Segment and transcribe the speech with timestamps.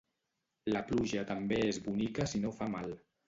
[0.75, 2.91] La pluja també és bonica si no fa mal